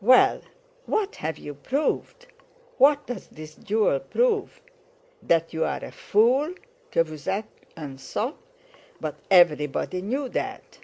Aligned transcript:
Well, 0.00 0.40
what 0.86 1.16
have 1.16 1.36
you 1.36 1.52
proved? 1.52 2.26
What 2.78 3.06
does 3.06 3.26
this 3.26 3.54
duel 3.54 4.00
prove? 4.00 4.62
That 5.22 5.52
you're 5.52 5.66
a 5.68 5.90
fool, 5.92 6.54
que 6.90 7.02
vous 7.04 7.26
êtes 7.26 7.44
un 7.76 7.98
sot, 7.98 8.38
but 9.02 9.16
everybody 9.30 10.00
knew 10.00 10.30
that. 10.30 10.78